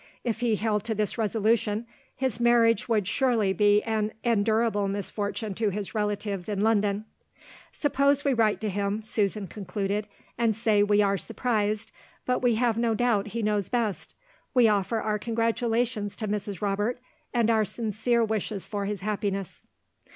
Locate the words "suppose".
7.71-8.25